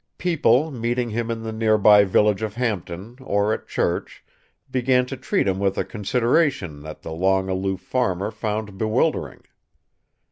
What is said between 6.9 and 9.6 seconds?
the long aloof farmer found bewildering.